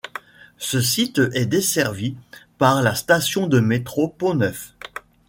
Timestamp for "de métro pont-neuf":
3.45-4.73